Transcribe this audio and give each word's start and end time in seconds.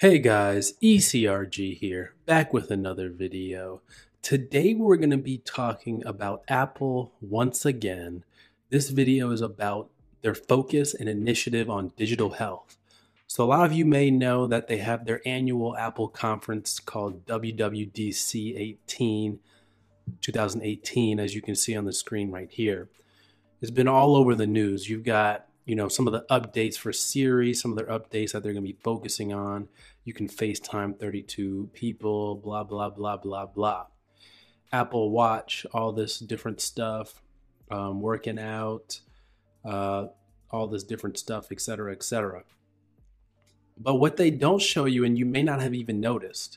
Hey 0.00 0.20
guys, 0.20 0.74
ECRG 0.80 1.76
here, 1.76 2.14
back 2.24 2.52
with 2.52 2.70
another 2.70 3.08
video. 3.10 3.82
Today 4.22 4.72
we're 4.72 4.96
going 4.96 5.10
to 5.10 5.16
be 5.16 5.38
talking 5.38 6.04
about 6.06 6.44
Apple 6.46 7.14
once 7.20 7.66
again. 7.66 8.22
This 8.70 8.90
video 8.90 9.32
is 9.32 9.40
about 9.40 9.90
their 10.22 10.36
focus 10.36 10.94
and 10.94 11.08
initiative 11.08 11.68
on 11.68 11.90
digital 11.96 12.30
health. 12.30 12.78
So, 13.26 13.42
a 13.42 13.46
lot 13.46 13.66
of 13.66 13.72
you 13.72 13.84
may 13.84 14.08
know 14.08 14.46
that 14.46 14.68
they 14.68 14.76
have 14.76 15.04
their 15.04 15.20
annual 15.26 15.76
Apple 15.76 16.06
conference 16.06 16.78
called 16.78 17.26
WWDC 17.26 18.56
18 18.56 19.40
2018, 20.20 21.18
as 21.18 21.34
you 21.34 21.42
can 21.42 21.56
see 21.56 21.76
on 21.76 21.86
the 21.86 21.92
screen 21.92 22.30
right 22.30 22.52
here. 22.52 22.88
It's 23.60 23.72
been 23.72 23.88
all 23.88 24.14
over 24.14 24.36
the 24.36 24.46
news. 24.46 24.88
You've 24.88 25.02
got 25.02 25.47
you 25.68 25.74
know 25.74 25.86
some 25.86 26.06
of 26.06 26.14
the 26.14 26.24
updates 26.30 26.78
for 26.78 26.94
Siri, 26.94 27.52
some 27.52 27.70
of 27.70 27.76
their 27.76 27.98
updates 27.98 28.32
that 28.32 28.42
they're 28.42 28.54
going 28.54 28.64
to 28.64 28.72
be 28.72 28.78
focusing 28.82 29.34
on. 29.34 29.68
You 30.02 30.14
can 30.14 30.26
FaceTime 30.26 30.98
32 30.98 31.68
people, 31.74 32.36
blah 32.36 32.64
blah 32.64 32.88
blah 32.88 33.18
blah 33.18 33.44
blah. 33.44 33.86
Apple 34.72 35.10
Watch, 35.10 35.66
all 35.74 35.92
this 35.92 36.18
different 36.18 36.62
stuff, 36.62 37.22
um, 37.70 38.00
working 38.00 38.38
out, 38.38 39.00
uh, 39.62 40.06
all 40.50 40.68
this 40.68 40.84
different 40.84 41.18
stuff, 41.18 41.52
etc., 41.52 41.92
etc. 41.92 42.44
But 43.76 43.96
what 43.96 44.16
they 44.16 44.30
don't 44.30 44.62
show 44.62 44.86
you, 44.86 45.04
and 45.04 45.18
you 45.18 45.26
may 45.26 45.42
not 45.42 45.60
have 45.60 45.74
even 45.74 46.00
noticed, 46.00 46.56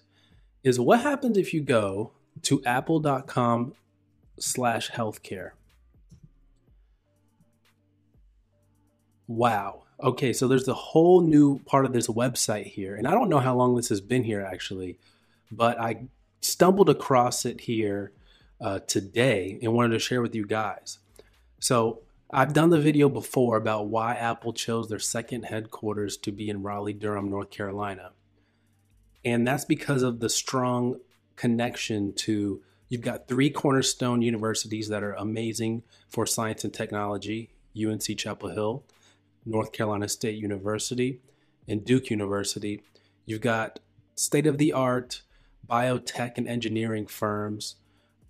is 0.63 0.79
what 0.79 1.01
happens 1.01 1.37
if 1.37 1.53
you 1.53 1.59
go 1.59 2.13
to 2.43 2.63
apple.com 2.65 3.73
Wow. 9.35 9.83
Okay, 10.03 10.33
so 10.33 10.47
there's 10.47 10.67
a 10.67 10.73
whole 10.73 11.21
new 11.21 11.59
part 11.59 11.85
of 11.85 11.93
this 11.93 12.07
website 12.07 12.65
here. 12.65 12.95
And 12.95 13.07
I 13.07 13.11
don't 13.11 13.29
know 13.29 13.39
how 13.39 13.55
long 13.55 13.75
this 13.75 13.87
has 13.87 14.01
been 14.01 14.25
here 14.25 14.41
actually, 14.41 14.99
but 15.49 15.79
I 15.79 16.07
stumbled 16.41 16.89
across 16.89 17.45
it 17.45 17.61
here 17.61 18.11
uh, 18.59 18.79
today 18.79 19.57
and 19.61 19.73
wanted 19.73 19.93
to 19.93 19.99
share 19.99 20.21
with 20.21 20.35
you 20.35 20.45
guys. 20.45 20.99
So 21.59 22.01
I've 22.29 22.51
done 22.51 22.71
the 22.71 22.79
video 22.79 23.07
before 23.07 23.55
about 23.55 23.87
why 23.87 24.15
Apple 24.15 24.51
chose 24.51 24.89
their 24.89 24.99
second 24.99 25.43
headquarters 25.43 26.17
to 26.17 26.31
be 26.33 26.49
in 26.49 26.61
Raleigh, 26.61 26.93
Durham, 26.93 27.29
North 27.29 27.51
Carolina. 27.51 28.11
And 29.23 29.47
that's 29.47 29.65
because 29.65 30.03
of 30.03 30.19
the 30.19 30.29
strong 30.29 30.99
connection 31.37 32.11
to 32.13 32.61
you've 32.89 33.01
got 33.01 33.29
three 33.29 33.49
cornerstone 33.49 34.21
universities 34.21 34.89
that 34.89 35.03
are 35.03 35.13
amazing 35.13 35.83
for 36.09 36.25
science 36.25 36.65
and 36.65 36.73
technology 36.73 37.51
UNC 37.75 38.17
Chapel 38.17 38.49
Hill, 38.49 38.83
North 39.45 39.71
Carolina 39.71 40.07
State 40.07 40.37
University, 40.37 41.19
and 41.67 41.85
Duke 41.85 42.09
University. 42.09 42.81
You've 43.25 43.41
got 43.41 43.79
state 44.15 44.47
of 44.47 44.57
the 44.57 44.73
art 44.73 45.21
biotech 45.69 46.37
and 46.37 46.47
engineering 46.47 47.07
firms. 47.07 47.75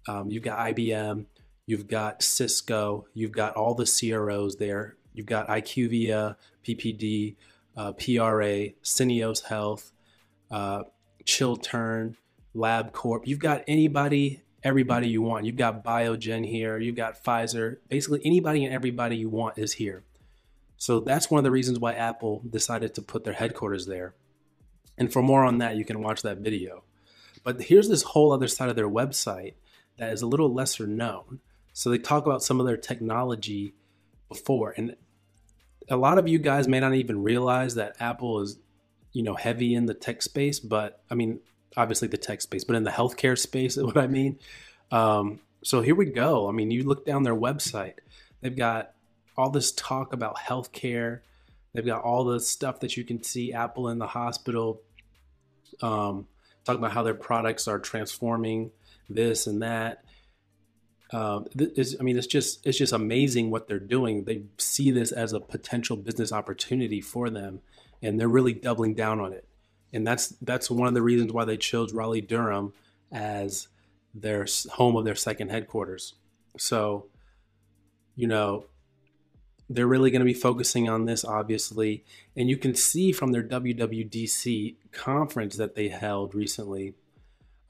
Um, 0.07 0.29
you've 0.29 0.43
got 0.43 0.75
IBM, 0.75 1.25
You've 1.71 1.87
got 1.87 2.21
Cisco. 2.21 3.05
You've 3.13 3.31
got 3.31 3.55
all 3.55 3.75
the 3.75 3.85
CROs 3.85 4.57
there. 4.57 4.97
You've 5.13 5.25
got 5.25 5.47
IQVIA, 5.47 6.35
PPD, 6.65 7.35
uh, 7.77 7.93
PRA, 7.93 8.71
Syneos 8.83 9.45
Health, 9.45 9.93
uh, 10.51 10.83
Chiltern, 11.23 12.17
LabCorp. 12.53 13.21
You've 13.25 13.39
got 13.39 13.63
anybody, 13.67 14.41
everybody 14.63 15.07
you 15.07 15.21
want. 15.21 15.45
You've 15.45 15.55
got 15.55 15.81
Biogen 15.81 16.45
here. 16.45 16.77
You've 16.77 16.97
got 16.97 17.23
Pfizer. 17.23 17.77
Basically, 17.87 18.21
anybody 18.25 18.65
and 18.65 18.73
everybody 18.73 19.15
you 19.15 19.29
want 19.29 19.57
is 19.57 19.71
here. 19.71 20.03
So 20.81 20.99
that's 20.99 21.29
one 21.29 21.37
of 21.37 21.43
the 21.43 21.51
reasons 21.51 21.77
why 21.77 21.93
Apple 21.93 22.41
decided 22.49 22.95
to 22.95 23.03
put 23.03 23.23
their 23.23 23.35
headquarters 23.35 23.85
there. 23.85 24.15
And 24.97 25.13
for 25.13 25.21
more 25.21 25.45
on 25.45 25.59
that, 25.59 25.75
you 25.75 25.85
can 25.85 26.01
watch 26.01 26.23
that 26.23 26.39
video. 26.39 26.85
But 27.43 27.61
here's 27.61 27.87
this 27.87 28.01
whole 28.01 28.31
other 28.31 28.47
side 28.47 28.67
of 28.67 28.75
their 28.75 28.89
website 28.89 29.53
that 29.99 30.11
is 30.11 30.23
a 30.23 30.27
little 30.27 30.51
lesser 30.51 30.87
known. 30.87 31.39
So 31.71 31.91
they 31.91 31.99
talk 31.99 32.25
about 32.25 32.41
some 32.41 32.59
of 32.59 32.65
their 32.65 32.77
technology 32.77 33.75
before, 34.27 34.73
and 34.75 34.95
a 35.87 35.97
lot 35.97 36.17
of 36.17 36.27
you 36.27 36.39
guys 36.39 36.67
may 36.67 36.79
not 36.79 36.95
even 36.95 37.21
realize 37.21 37.75
that 37.75 37.97
Apple 37.99 38.41
is, 38.41 38.57
you 39.13 39.21
know, 39.21 39.35
heavy 39.35 39.75
in 39.75 39.85
the 39.85 39.93
tech 39.93 40.23
space. 40.23 40.59
But 40.59 41.03
I 41.11 41.13
mean, 41.13 41.41
obviously 41.77 42.07
the 42.07 42.17
tech 42.17 42.41
space, 42.41 42.63
but 42.63 42.75
in 42.75 42.85
the 42.85 42.89
healthcare 42.89 43.37
space, 43.37 43.77
is 43.77 43.83
what 43.83 43.97
I 43.97 44.07
mean. 44.07 44.39
Um, 44.89 45.41
so 45.63 45.81
here 45.81 45.93
we 45.93 46.05
go. 46.07 46.49
I 46.49 46.51
mean, 46.51 46.71
you 46.71 46.85
look 46.85 47.05
down 47.05 47.21
their 47.21 47.35
website; 47.35 47.97
they've 48.41 48.57
got 48.57 48.95
all 49.41 49.49
this 49.49 49.71
talk 49.71 50.13
about 50.13 50.37
healthcare. 50.37 51.21
They've 51.73 51.85
got 51.85 52.03
all 52.03 52.23
the 52.23 52.39
stuff 52.39 52.79
that 52.81 52.95
you 52.95 53.03
can 53.03 53.23
see 53.23 53.53
Apple 53.53 53.89
in 53.89 53.97
the 53.97 54.07
hospital. 54.07 54.81
Um, 55.81 56.27
talking 56.63 56.79
about 56.79 56.91
how 56.91 57.03
their 57.03 57.15
products 57.15 57.67
are 57.67 57.79
transforming 57.79 58.71
this 59.09 59.47
and 59.47 59.61
that. 59.61 60.03
Uh, 61.11 61.41
I 61.59 62.03
mean, 62.03 62.17
it's 62.17 62.27
just 62.27 62.65
it's 62.65 62.77
just 62.77 62.93
amazing 62.93 63.51
what 63.51 63.67
they're 63.67 63.79
doing. 63.79 64.23
They 64.23 64.43
see 64.57 64.91
this 64.91 65.11
as 65.11 65.33
a 65.33 65.39
potential 65.39 65.97
business 65.97 66.31
opportunity 66.31 67.01
for 67.01 67.29
them, 67.29 67.61
and 68.01 68.19
they're 68.19 68.29
really 68.29 68.53
doubling 68.53 68.93
down 68.93 69.19
on 69.19 69.33
it. 69.33 69.45
And 69.91 70.07
that's 70.07 70.27
that's 70.41 70.71
one 70.71 70.87
of 70.87 70.93
the 70.93 71.01
reasons 71.01 71.33
why 71.33 71.45
they 71.45 71.57
chose 71.57 71.93
Raleigh 71.93 72.21
Durham 72.21 72.73
as 73.11 73.67
their 74.13 74.45
home 74.73 74.95
of 74.95 75.03
their 75.03 75.15
second 75.15 75.49
headquarters. 75.49 76.13
So, 76.57 77.07
you 78.15 78.27
know, 78.27 78.65
they're 79.73 79.87
really 79.87 80.11
going 80.11 80.21
to 80.21 80.25
be 80.25 80.33
focusing 80.33 80.89
on 80.89 81.05
this, 81.05 81.23
obviously. 81.23 82.03
And 82.35 82.49
you 82.49 82.57
can 82.57 82.75
see 82.75 83.11
from 83.11 83.31
their 83.31 83.43
WWDC 83.43 84.75
conference 84.91 85.55
that 85.57 85.75
they 85.75 85.89
held 85.89 86.35
recently 86.35 86.95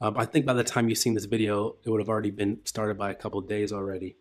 um, 0.02 0.18
I 0.18 0.24
think 0.24 0.44
by 0.44 0.52
the 0.52 0.64
time 0.64 0.88
you've 0.88 0.98
seen 0.98 1.14
this 1.14 1.26
video, 1.26 1.76
it 1.84 1.88
would 1.88 2.00
have 2.00 2.08
already 2.08 2.32
been 2.32 2.58
started 2.64 2.98
by 2.98 3.12
a 3.12 3.14
couple 3.14 3.40
days 3.40 3.72
already. 3.72 4.16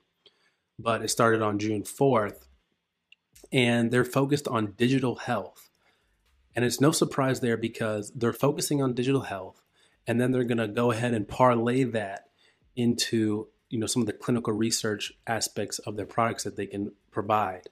But 0.78 1.02
it 1.02 1.10
started 1.10 1.42
on 1.42 1.58
June 1.58 1.82
4th, 1.82 2.46
and 3.52 3.90
they're 3.90 4.06
focused 4.06 4.48
on 4.48 4.74
digital 4.78 5.16
health. 5.16 5.72
And 6.56 6.64
it's 6.64 6.80
no 6.80 6.92
surprise 6.92 7.40
there 7.40 7.58
because 7.58 8.12
they're 8.12 8.32
focusing 8.32 8.84
on 8.84 8.94
digital 8.94 9.22
health, 9.22 9.64
and 10.06 10.22
then 10.22 10.32
they're 10.32 10.44
going 10.44 10.60
to 10.60 10.68
go 10.68 10.92
ahead 10.92 11.16
and 11.16 11.28
parlay 11.28 11.84
that 11.84 12.28
into 12.76 13.48
you 13.72 13.80
know 13.80 13.88
some 13.88 14.04
of 14.04 14.06
the 14.06 14.14
clinical 14.14 14.54
research 14.54 15.14
aspects 15.26 15.80
of 15.80 15.96
their 15.96 16.06
products 16.06 16.44
that 16.44 16.56
they 16.56 16.68
can 16.68 16.92
provide. 17.10 17.70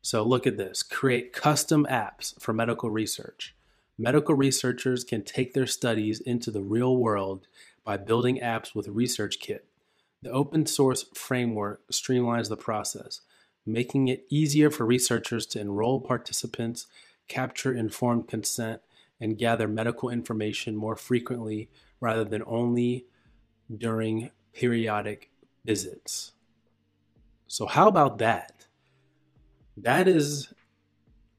So 0.00 0.22
look 0.22 0.46
at 0.46 0.56
this: 0.56 0.82
create 0.82 1.32
custom 1.32 1.86
apps 1.90 2.40
for 2.40 2.52
medical 2.54 2.90
research 2.90 3.54
Medical 3.98 4.34
researchers 4.34 5.04
can 5.04 5.22
take 5.22 5.52
their 5.52 5.66
studies 5.66 6.20
into 6.20 6.50
the 6.50 6.62
real 6.62 6.96
world 6.96 7.46
by 7.84 7.96
building 7.96 8.38
apps 8.38 8.74
with 8.74 8.88
ResearchKit. 8.88 9.60
The 10.22 10.30
open 10.30 10.66
source 10.66 11.04
framework 11.14 11.82
streamlines 11.92 12.48
the 12.48 12.56
process, 12.56 13.20
making 13.66 14.08
it 14.08 14.24
easier 14.30 14.70
for 14.70 14.86
researchers 14.86 15.44
to 15.46 15.60
enroll 15.60 16.00
participants, 16.00 16.86
capture 17.28 17.72
informed 17.72 18.28
consent, 18.28 18.80
and 19.20 19.38
gather 19.38 19.68
medical 19.68 20.08
information 20.08 20.74
more 20.74 20.96
frequently 20.96 21.68
rather 22.00 22.24
than 22.24 22.42
only 22.46 23.06
during 23.72 24.30
periodic 24.52 25.30
visits. 25.64 26.32
So 27.46 27.66
how 27.66 27.88
about 27.88 28.18
that? 28.18 28.66
That 29.76 30.08
is 30.08 30.52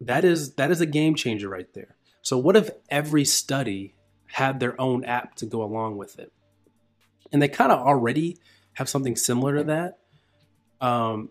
that 0.01 0.25
is 0.25 0.55
that 0.55 0.71
is 0.71 0.81
a 0.81 0.85
game 0.85 1.15
changer 1.15 1.49
right 1.49 1.71
there. 1.73 1.95
So, 2.21 2.37
what 2.37 2.55
if 2.55 2.69
every 2.89 3.25
study 3.25 3.95
had 4.27 4.59
their 4.59 4.79
own 4.79 5.03
app 5.03 5.35
to 5.35 5.45
go 5.45 5.61
along 5.61 5.97
with 5.97 6.17
it? 6.17 6.31
And 7.31 7.41
they 7.41 7.49
kind 7.49 7.71
of 7.71 7.79
already 7.79 8.37
have 8.73 8.89
something 8.89 9.15
similar 9.15 9.57
to 9.57 9.63
that. 9.65 9.99
Um, 10.79 11.29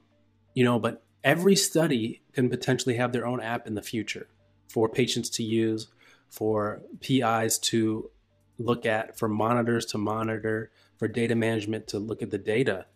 you 0.55 0.65
know, 0.65 0.79
but 0.79 1.03
every 1.25 1.57
study 1.57 2.23
can 2.33 2.51
potentially 2.51 2.97
have 2.97 3.13
their 3.13 3.27
own 3.27 3.41
app 3.41 3.67
in 3.67 3.75
the 3.75 3.83
future 3.83 4.29
for 4.69 4.89
patients 4.89 5.31
to 5.31 5.43
use, 5.43 5.89
for 6.29 6.83
PIs 7.01 7.59
to 7.59 8.11
look 8.59 8.85
at, 8.85 9.19
for 9.19 9.29
monitors 9.29 9.87
to 9.87 9.99
monitor, 9.99 10.71
for 11.03 11.09
data 11.09 11.35
management 11.35 11.89
to 11.89 11.99
look 11.99 12.23
at 12.23 12.31
the 12.31 12.39
data. 12.39 12.87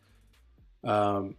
Um, 0.85 1.35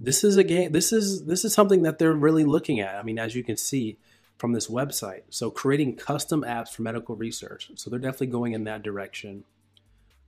this 0.00 0.24
is 0.24 0.36
a 0.36 0.42
game. 0.42 0.72
This 0.72 0.92
is 0.92 1.24
this 1.24 1.44
is 1.44 1.54
something 1.54 1.82
that 1.82 2.00
they're 2.00 2.12
really 2.12 2.42
looking 2.42 2.80
at. 2.80 2.96
I 2.96 3.04
mean, 3.04 3.16
as 3.16 3.36
you 3.36 3.44
can 3.44 3.56
see, 3.56 3.96
from 4.36 4.52
this 4.52 4.66
website. 4.66 5.22
So 5.30 5.52
creating 5.52 5.94
custom 5.94 6.42
apps 6.42 6.70
for 6.70 6.82
medical 6.82 7.14
research. 7.14 7.70
So 7.76 7.90
they're 7.90 8.00
definitely 8.00 8.26
going 8.26 8.54
in 8.54 8.64
that 8.64 8.82
direction. 8.82 9.44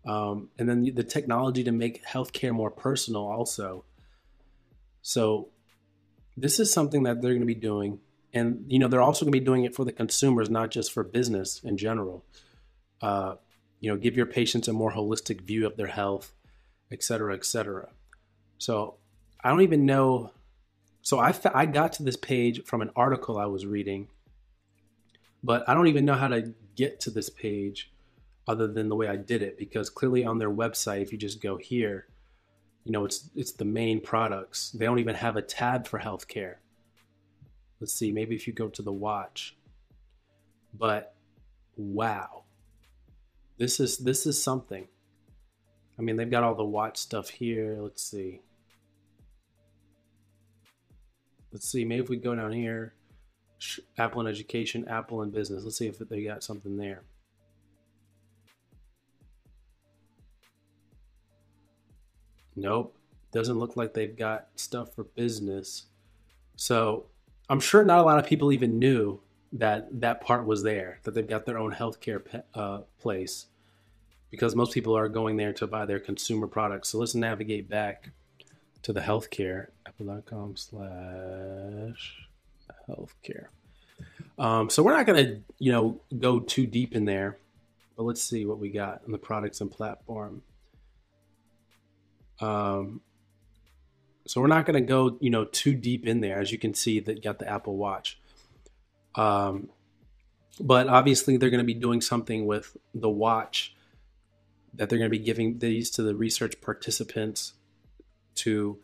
Um, 0.06 0.50
and 0.56 0.68
then 0.68 0.88
the 0.94 1.02
technology 1.02 1.64
to 1.64 1.72
make 1.72 2.06
healthcare 2.06 2.52
more 2.52 2.70
personal 2.70 3.22
also. 3.26 3.84
So 5.00 5.48
this 6.36 6.60
is 6.60 6.72
something 6.72 7.02
that 7.02 7.22
they're 7.22 7.32
going 7.32 7.40
to 7.40 7.44
be 7.46 7.56
doing. 7.56 7.98
And, 8.32 8.66
you 8.68 8.78
know, 8.78 8.86
they're 8.86 9.02
also 9.02 9.24
going 9.24 9.32
to 9.32 9.40
be 9.40 9.44
doing 9.44 9.64
it 9.64 9.74
for 9.74 9.84
the 9.84 9.90
consumers, 9.90 10.48
not 10.48 10.70
just 10.70 10.92
for 10.92 11.02
business 11.02 11.60
in 11.64 11.76
general. 11.76 12.24
Uh, 13.00 13.34
you 13.82 13.90
know, 13.90 13.98
give 13.98 14.16
your 14.16 14.24
patients 14.24 14.68
a 14.68 14.72
more 14.72 14.92
holistic 14.92 15.42
view 15.42 15.66
of 15.66 15.76
their 15.76 15.88
health, 15.88 16.32
et 16.90 17.02
cetera, 17.02 17.34
et 17.34 17.44
cetera. 17.44 17.90
So 18.56 18.94
I 19.44 19.50
don't 19.50 19.60
even 19.60 19.84
know 19.84 20.30
so 21.04 21.18
I, 21.18 21.34
I 21.52 21.66
got 21.66 21.94
to 21.94 22.04
this 22.04 22.16
page 22.16 22.64
from 22.64 22.80
an 22.80 22.90
article 22.94 23.36
I 23.36 23.46
was 23.46 23.66
reading 23.66 24.06
but 25.42 25.68
I 25.68 25.74
don't 25.74 25.88
even 25.88 26.04
know 26.04 26.14
how 26.14 26.28
to 26.28 26.54
get 26.76 27.00
to 27.00 27.10
this 27.10 27.28
page 27.28 27.92
other 28.46 28.68
than 28.68 28.88
the 28.88 28.96
way 28.96 29.08
I 29.08 29.16
did 29.16 29.42
it 29.42 29.58
because 29.58 29.90
clearly 29.90 30.24
on 30.24 30.38
their 30.38 30.50
website, 30.50 31.02
if 31.02 31.12
you 31.12 31.18
just 31.18 31.42
go 31.42 31.56
here, 31.56 32.06
you 32.84 32.92
know, 32.92 33.04
it's 33.04 33.30
it's 33.34 33.52
the 33.52 33.64
main 33.64 34.00
products. 34.00 34.70
They 34.70 34.84
don't 34.84 34.98
even 34.98 35.14
have 35.14 35.36
a 35.36 35.42
tab 35.42 35.86
for 35.86 35.98
healthcare. 35.98 36.56
Let's 37.80 37.92
see, 37.92 38.12
maybe 38.12 38.34
if 38.34 38.46
you 38.46 38.52
go 38.52 38.68
to 38.68 38.82
the 38.82 38.92
watch. 38.92 39.56
But 40.74 41.14
wow. 41.76 42.41
This 43.62 43.78
is 43.78 43.98
this 43.98 44.26
is 44.26 44.42
something. 44.42 44.88
I 45.96 46.02
mean, 46.02 46.16
they've 46.16 46.28
got 46.28 46.42
all 46.42 46.56
the 46.56 46.64
watch 46.64 46.96
stuff 46.96 47.28
here. 47.28 47.78
Let's 47.78 48.02
see. 48.02 48.40
Let's 51.52 51.70
see, 51.70 51.84
maybe 51.84 52.02
if 52.02 52.08
we 52.08 52.16
go 52.16 52.34
down 52.34 52.50
here, 52.50 52.94
Apple 53.98 54.18
and 54.18 54.28
education, 54.28 54.88
Apple 54.88 55.22
and 55.22 55.32
business. 55.32 55.62
Let's 55.62 55.76
see 55.76 55.86
if 55.86 55.96
they 55.96 56.24
got 56.24 56.42
something 56.42 56.76
there. 56.76 57.04
Nope. 62.56 62.96
Doesn't 63.30 63.60
look 63.60 63.76
like 63.76 63.94
they've 63.94 64.16
got 64.16 64.48
stuff 64.56 64.92
for 64.92 65.04
business. 65.04 65.84
So 66.56 67.06
I'm 67.48 67.60
sure 67.60 67.84
not 67.84 68.00
a 68.00 68.02
lot 68.02 68.18
of 68.18 68.26
people 68.26 68.50
even 68.50 68.80
knew 68.80 69.20
that 69.52 70.00
that 70.00 70.20
part 70.20 70.46
was 70.46 70.64
there, 70.64 70.98
that 71.04 71.14
they've 71.14 71.28
got 71.28 71.46
their 71.46 71.58
own 71.58 71.72
healthcare 71.72 72.24
pe- 72.24 72.42
uh, 72.54 72.80
place, 72.98 73.46
because 74.32 74.56
most 74.56 74.72
people 74.72 74.96
are 74.96 75.10
going 75.10 75.36
there 75.36 75.52
to 75.52 75.66
buy 75.66 75.84
their 75.84 76.00
consumer 76.00 76.46
products. 76.46 76.88
So 76.88 76.98
let's 76.98 77.14
navigate 77.14 77.68
back 77.68 78.10
to 78.80 78.92
the 78.92 79.00
healthcare, 79.00 79.66
apple.com 79.86 80.56
slash 80.56 82.26
healthcare. 82.88 83.48
Um, 84.38 84.70
so 84.70 84.82
we're 84.82 84.96
not 84.96 85.04
going 85.04 85.24
to, 85.24 85.40
you 85.58 85.70
know, 85.70 86.00
go 86.18 86.40
too 86.40 86.66
deep 86.66 86.96
in 86.96 87.04
there, 87.04 87.36
but 87.94 88.04
let's 88.04 88.22
see 88.22 88.46
what 88.46 88.58
we 88.58 88.70
got 88.70 89.02
on 89.04 89.12
the 89.12 89.18
products 89.18 89.60
and 89.60 89.70
platform. 89.70 90.40
Um, 92.40 93.02
so 94.26 94.40
we're 94.40 94.46
not 94.46 94.64
going 94.64 94.82
to 94.82 94.88
go, 94.88 95.18
you 95.20 95.28
know, 95.28 95.44
too 95.44 95.74
deep 95.74 96.06
in 96.06 96.22
there. 96.22 96.40
As 96.40 96.50
you 96.50 96.58
can 96.58 96.72
see, 96.72 97.00
that 97.00 97.22
got 97.22 97.38
the 97.38 97.48
Apple 97.48 97.76
Watch. 97.76 98.18
Um, 99.14 99.68
but 100.58 100.88
obviously, 100.88 101.36
they're 101.36 101.50
going 101.50 101.58
to 101.58 101.64
be 101.64 101.74
doing 101.74 102.00
something 102.00 102.46
with 102.46 102.78
the 102.94 103.10
watch 103.10 103.74
that 104.74 104.88
they're 104.88 104.98
going 104.98 105.10
to 105.10 105.18
be 105.18 105.24
giving 105.24 105.58
these 105.58 105.90
to 105.90 106.02
the 106.02 106.14
research 106.14 106.60
participants 106.60 107.52
to, 108.36 108.78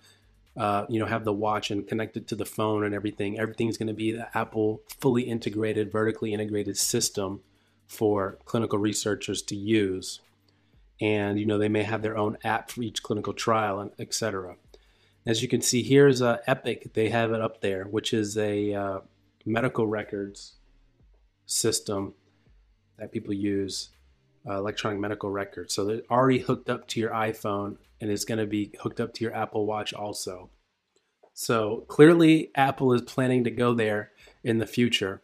uh, 0.57 0.85
you 0.89 0.99
know, 0.99 1.07
have 1.07 1.25
the 1.25 1.33
watch 1.33 1.71
and 1.71 1.87
connected 1.87 2.29
to 2.29 2.37
the 2.37 2.45
phone 2.45 2.85
and 2.85 2.95
everything. 2.95 3.39
Everything's 3.39 3.79
going 3.79 3.89
to 3.89 3.95
be 3.95 4.13
the 4.13 4.37
Apple 4.37 4.83
fully 5.01 5.23
integrated, 5.23 5.91
vertically 5.91 6.33
integrated 6.35 6.77
system 6.77 7.41
for 7.87 8.39
clinical 8.45 8.79
researchers 8.79 9.41
to 9.43 9.57
use. 9.57 10.21
And 11.01 11.39
you 11.39 11.47
know 11.47 11.59
they 11.59 11.69
may 11.69 11.85
have 11.85 12.03
their 12.03 12.19
own 12.19 12.39
app 12.43 12.71
for 12.71 12.83
each 12.83 13.03
clinical 13.05 13.33
trial 13.33 13.79
and 13.79 13.93
etc 14.01 14.57
as 15.29 15.43
you 15.43 15.49
can 15.49 15.61
see 15.61 15.83
here's 15.83 16.23
uh, 16.23 16.39
epic. 16.47 16.95
They 16.95 17.11
have 17.11 17.33
it 17.33 17.41
up 17.41 17.61
there 17.61 17.85
which 17.85 18.13
is 18.13 18.37
a 18.37 18.75
uh, 18.75 19.01
medical 19.45 19.87
records 19.87 20.55
system 21.47 22.15
that 22.99 23.13
people 23.13 23.35
use 23.35 23.91
uh, 24.49 24.57
electronic 24.57 24.99
medical 24.99 25.31
records 25.31 25.75
so 25.75 25.85
they're 25.85 26.03
already 26.11 26.39
hooked 26.39 26.71
up 26.71 26.87
to 26.89 27.01
your 27.01 27.11
iphone 27.11 27.77
and 28.01 28.11
it's 28.11 28.25
going 28.25 28.39
to 28.39 28.47
be 28.47 28.73
hooked 28.81 29.01
up 29.01 29.13
to 29.13 29.25
your 29.25 29.35
apple 29.35 29.67
watch 29.67 29.93
also 29.93 30.51
so 31.35 31.85
clearly 31.89 32.51
apple 32.55 32.93
is 32.93 33.03
planning 33.03 33.45
to 33.45 33.51
go 33.51 33.75
there 33.75 34.11
in 34.43 34.59
the 34.59 34.67
future 34.67 35.23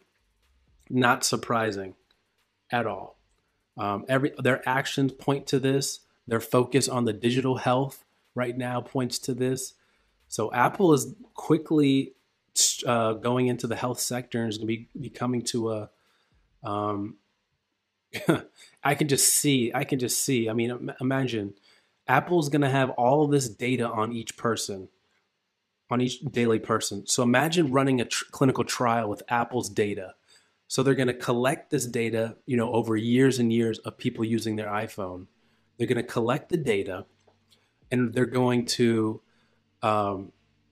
not 0.89 1.23
surprising 1.23 1.95
at 2.71 2.85
all 2.85 3.15
um, 3.77 4.05
every 4.07 4.33
their 4.37 4.67
actions 4.67 5.11
point 5.11 5.47
to 5.47 5.59
this. 5.59 6.01
Their 6.27 6.39
focus 6.39 6.87
on 6.89 7.05
the 7.05 7.13
digital 7.13 7.57
health 7.57 8.03
right 8.33 8.57
now 8.57 8.81
points 8.81 9.19
to 9.19 9.33
this. 9.33 9.73
So 10.27 10.51
Apple 10.51 10.93
is 10.93 11.13
quickly 11.33 12.13
uh, 12.85 13.13
going 13.13 13.47
into 13.47 13.67
the 13.67 13.75
health 13.75 13.99
sector 13.99 14.41
and 14.41 14.49
is 14.49 14.57
going 14.57 14.67
to 14.67 14.75
be, 14.75 14.89
be 14.99 15.09
coming 15.09 15.41
to 15.43 15.71
a. 15.71 15.89
Um, 16.63 17.17
I 18.83 18.95
can 18.95 19.07
just 19.07 19.33
see. 19.33 19.71
I 19.73 19.83
can 19.83 19.99
just 19.99 20.23
see. 20.23 20.49
I 20.49 20.53
mean, 20.53 20.91
imagine 21.01 21.53
Apple's 22.07 22.49
going 22.49 22.61
to 22.61 22.69
have 22.69 22.91
all 22.91 23.27
this 23.27 23.49
data 23.49 23.87
on 23.87 24.13
each 24.13 24.37
person, 24.37 24.89
on 25.89 26.01
each 26.01 26.19
daily 26.21 26.59
person. 26.59 27.07
So 27.07 27.23
imagine 27.23 27.71
running 27.71 28.01
a 28.01 28.05
tr- 28.05 28.25
clinical 28.31 28.63
trial 28.63 29.09
with 29.09 29.23
Apple's 29.29 29.69
data 29.69 30.15
so 30.67 30.83
they're 30.83 30.95
going 30.95 31.07
to 31.07 31.13
collect 31.13 31.69
this 31.69 31.85
data, 31.85 32.37
you 32.45 32.57
know, 32.57 32.71
over 32.73 32.95
years 32.95 33.39
and 33.39 33.53
years 33.53 33.77
of 33.79 33.97
people 33.97 34.25
using 34.25 34.55
their 34.55 34.67
iPhone. 34.67 35.27
They're 35.77 35.87
going 35.87 36.03
to 36.03 36.03
collect 36.03 36.49
the 36.49 36.57
data, 36.57 37.05
and 37.91 38.13
they're 38.13 38.25
going 38.25 38.65
to, 38.65 39.21
um, 39.81 40.31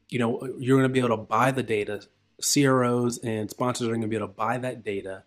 you 0.10 0.18
know, 0.18 0.48
you're 0.57 0.78
going 0.78 0.90
to 0.90 0.94
be 0.94 1.00
able 1.00 1.18
to 1.18 1.24
buy 1.24 1.51
the 1.51 1.63
data. 1.63 2.01
CROs 2.42 3.19
and 3.19 3.50
sponsors 3.50 3.88
are 3.88 3.92
going 3.92 4.01
to 4.01 4.07
be 4.07 4.16
able 4.16 4.28
to 4.28 4.34
buy 4.34 4.57
that 4.57 4.84
data 4.84 5.24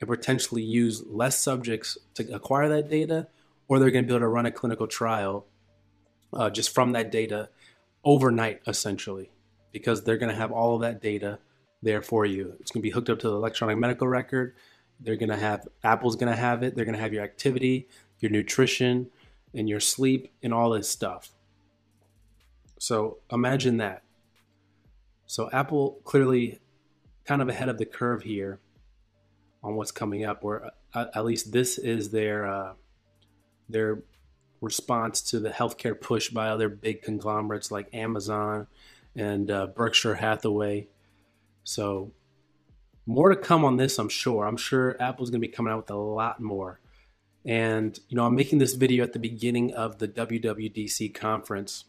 and 0.00 0.08
potentially 0.08 0.62
use 0.62 1.04
less 1.06 1.38
subjects 1.38 1.98
to 2.14 2.34
acquire 2.34 2.68
that 2.68 2.88
data, 2.88 3.28
or 3.68 3.78
they're 3.78 3.90
going 3.90 4.04
to 4.04 4.08
be 4.08 4.14
able 4.14 4.20
to 4.20 4.28
run 4.28 4.46
a 4.46 4.50
clinical 4.50 4.86
trial 4.86 5.46
uh, 6.32 6.48
just 6.48 6.74
from 6.74 6.92
that 6.92 7.12
data 7.12 7.48
overnight, 8.04 8.60
essentially, 8.66 9.30
because 9.72 10.02
they're 10.02 10.16
going 10.16 10.32
to 10.32 10.38
have 10.38 10.50
all 10.50 10.74
of 10.74 10.80
that 10.80 11.02
data 11.02 11.38
there 11.82 12.02
for 12.02 12.24
you. 12.24 12.54
It's 12.60 12.70
going 12.70 12.80
to 12.80 12.86
be 12.86 12.90
hooked 12.90 13.10
up 13.10 13.18
to 13.20 13.28
the 13.28 13.34
electronic 13.34 13.78
medical 13.78 14.08
record. 14.08 14.54
They're 15.00 15.16
going 15.16 15.30
to 15.30 15.36
have 15.36 15.66
Apple's 15.82 16.16
going 16.16 16.32
to 16.32 16.40
have 16.40 16.62
it. 16.62 16.74
They're 16.74 16.84
going 16.84 16.96
to 16.96 17.00
have 17.00 17.12
your 17.12 17.24
activity, 17.24 17.88
your 18.20 18.30
nutrition, 18.30 19.10
and 19.54 19.68
your 19.68 19.80
sleep, 19.80 20.30
and 20.42 20.54
all 20.54 20.70
this 20.70 20.88
stuff. 20.88 21.32
So 22.78 23.18
imagine 23.30 23.76
that. 23.78 24.02
So 25.26 25.48
Apple 25.52 26.00
clearly 26.04 26.60
kind 27.24 27.42
of 27.42 27.48
ahead 27.48 27.68
of 27.68 27.78
the 27.78 27.86
curve 27.86 28.22
here 28.22 28.58
on 29.62 29.74
what's 29.74 29.92
coming 29.92 30.24
up, 30.24 30.44
or 30.44 30.70
uh, 30.94 31.06
at 31.14 31.24
least 31.24 31.52
this 31.52 31.78
is 31.78 32.10
their 32.10 32.46
uh, 32.46 32.72
their 33.68 34.02
response 34.60 35.22
to 35.22 35.40
the 35.40 35.50
healthcare 35.50 35.98
push 35.98 36.28
by 36.30 36.48
other 36.48 36.68
big 36.68 37.02
conglomerates 37.02 37.70
like 37.70 37.88
Amazon 37.94 38.66
and 39.16 39.50
uh, 39.50 39.66
Berkshire 39.68 40.16
Hathaway 40.16 40.88
so 41.64 42.12
more 43.06 43.28
to 43.28 43.36
come 43.36 43.64
on 43.64 43.76
this, 43.76 43.98
I'm 43.98 44.08
sure. 44.08 44.46
I'm 44.46 44.56
sure 44.56 45.00
Apple's 45.00 45.30
going 45.30 45.40
to 45.40 45.46
be 45.46 45.52
coming 45.52 45.72
out 45.72 45.78
with 45.78 45.90
a 45.90 45.96
lot 45.96 46.40
more. 46.40 46.80
And, 47.44 47.98
you 48.08 48.16
know, 48.16 48.26
I'm 48.26 48.34
making 48.34 48.58
this 48.58 48.74
video 48.74 49.02
at 49.02 49.12
the 49.12 49.18
beginning 49.18 49.72
of 49.72 49.98
the 49.98 50.08
WWDC 50.08 51.14
conference. 51.14 51.84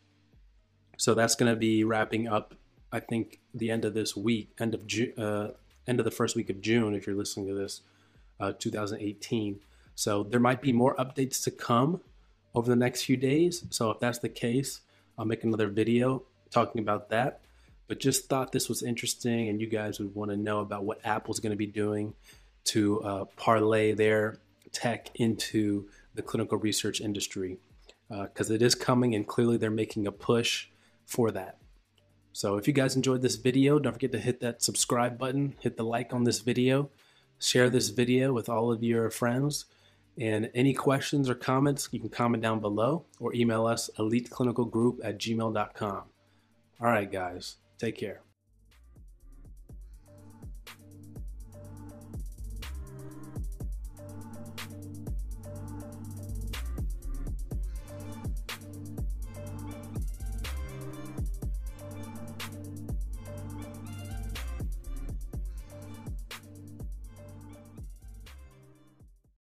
So 0.98 1.14
that's 1.14 1.36
going 1.36 1.52
to 1.52 1.60
be 1.60 1.84
wrapping 1.84 2.28
up, 2.28 2.56
I 2.92 3.00
think, 3.00 3.40
the 3.54 3.70
end 3.72 3.86
of 3.86 3.94
this 3.94 4.16
week, 4.16 4.52
end 4.60 4.74
of 4.74 4.88
June, 4.88 5.14
uh, 5.20 5.50
end 5.88 6.00
of 6.00 6.06
the 6.06 6.12
first 6.12 6.36
week 6.36 6.50
of 6.50 6.62
June, 6.62 6.94
if 6.94 7.06
you're 7.06 7.16
listening 7.16 7.48
to 7.48 7.54
this, 7.54 7.82
uh, 8.40 8.54
2018. 8.58 9.60
So 9.96 10.24
there 10.24 10.40
might 10.40 10.62
be 10.62 10.74
more 10.74 10.96
updates 10.96 11.44
to 11.44 11.52
come 11.52 12.02
over 12.56 12.70
the 12.70 12.76
next 12.76 13.04
few 13.04 13.18
days. 13.18 13.66
So 13.70 13.92
if 13.92 14.00
that's 14.00 14.20
the 14.20 14.30
case, 14.30 14.82
I'll 15.18 15.26
make 15.26 15.44
another 15.44 15.68
video 15.68 16.24
talking 16.50 16.82
about 16.82 17.10
that 17.10 17.42
but 17.92 18.00
just 18.00 18.30
thought 18.30 18.54
this 18.54 18.70
was 18.70 18.84
interesting 18.84 19.50
and 19.50 19.60
you 19.60 19.68
guys 19.68 20.00
would 20.00 20.16
want 20.16 20.32
to 20.32 20.38
know 20.38 20.62
about 20.62 20.86
what 20.86 21.06
Apple's 21.06 21.42
going 21.42 21.52
to 21.52 21.58
be 21.58 21.66
doing 21.66 22.14
to 22.64 23.04
uh, 23.04 23.26
parlay 23.36 23.92
their 23.92 24.38
tech 24.72 25.10
into 25.16 25.90
the 26.16 26.22
clinical 26.22 26.58
research 26.58 27.02
industry 27.02 27.58
because 28.08 28.50
uh, 28.50 28.54
it 28.54 28.62
is 28.62 28.76
coming 28.76 29.14
and 29.14 29.28
clearly 29.28 29.58
they're 29.58 29.70
making 29.70 30.08
a 30.08 30.12
push 30.14 30.70
for 31.06 31.32
that. 31.32 31.58
So 32.34 32.58
if 32.58 32.68
you 32.68 32.74
guys 32.74 32.96
enjoyed 32.96 33.22
this 33.22 33.36
video, 33.36 33.80
don't 33.80 33.94
forget 33.94 34.12
to 34.14 34.20
hit 34.20 34.40
that 34.40 34.62
subscribe 34.64 35.18
button, 35.18 35.56
hit 35.60 35.78
the 35.78 35.84
like 35.84 36.14
on 36.14 36.24
this 36.24 36.40
video, 36.40 36.90
share 37.40 37.70
this 37.70 37.90
video 37.90 38.34
with 38.34 38.50
all 38.50 38.72
of 38.72 38.84
your 38.84 39.10
friends. 39.10 39.66
And 40.20 40.50
any 40.54 40.74
questions 40.74 41.30
or 41.30 41.36
comments, 41.36 41.90
you 41.92 42.00
can 42.00 42.10
comment 42.10 42.44
down 42.44 42.60
below 42.60 43.06
or 43.20 43.34
email 43.34 43.66
us 43.66 43.90
eliteclinicalgroup 43.98 44.98
at 45.04 45.18
gmail.com. 45.18 46.04
All 46.82 46.88
right, 46.88 47.12
guys. 47.12 47.58
Take 47.78 47.98
care. 47.98 48.22